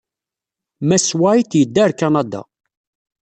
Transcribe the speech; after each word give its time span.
Mass 0.87 1.05
White 1.21 1.55
yedda 1.59 1.81
ɣer 1.83 1.91
Kanada. 1.99 2.41